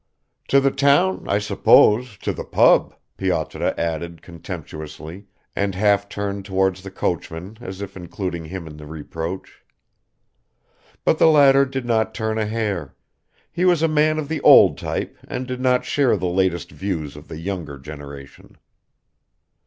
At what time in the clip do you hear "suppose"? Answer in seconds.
1.37-2.17